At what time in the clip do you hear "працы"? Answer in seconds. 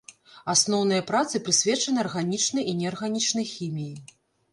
1.11-1.41